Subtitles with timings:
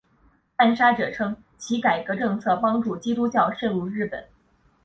[0.55, 4.25] 暗杀者称其改革政策帮助基督教渗入日本。